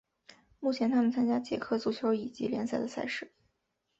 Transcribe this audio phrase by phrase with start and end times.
[0.59, 3.31] 目前他们参加捷克足球乙级联赛的赛事。